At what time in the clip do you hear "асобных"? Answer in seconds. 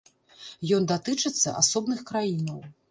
1.61-2.05